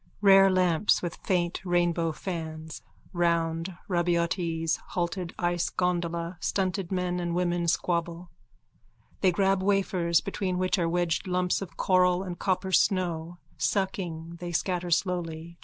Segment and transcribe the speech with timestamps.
[0.21, 2.81] Rare lamps with faint rainbow fans.
[3.13, 8.31] Round Rabaiotti's halted ice gondola stunted men and women squabble.
[9.19, 13.37] They grab wafers between which are wedged lumps of coral and copper snow.
[13.59, 15.59] Sucking, they scatter slowly.